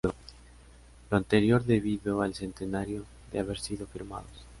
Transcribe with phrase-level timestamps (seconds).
[1.11, 4.31] Lo anterior debido al centenario de haber sido firmados.